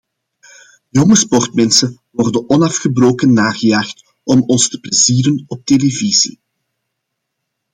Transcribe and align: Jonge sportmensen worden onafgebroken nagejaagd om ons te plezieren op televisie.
Jonge 0.93 1.15
sportmensen 1.15 1.99
worden 2.11 2.49
onafgebroken 2.49 3.33
nagejaagd 3.33 4.13
om 4.23 4.41
ons 4.43 4.69
te 4.69 4.79
plezieren 4.79 5.43
op 5.47 5.65
televisie. 5.65 6.39